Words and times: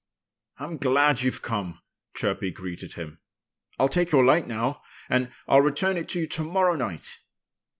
"I'm 0.57 0.77
glad 0.77 1.21
you've 1.21 1.43
come!" 1.43 1.79
Chirpy 2.15 2.49
greeted 2.49 2.93
him. 2.93 3.19
"I'll 3.77 3.87
take 3.87 4.11
your 4.11 4.25
light 4.25 4.47
now. 4.47 4.81
And 5.09 5.31
I'll 5.47 5.61
return 5.61 5.95
it 5.95 6.09
to 6.09 6.21
you 6.21 6.25
to 6.25 6.43
morrow 6.43 6.75
night." 6.75 7.19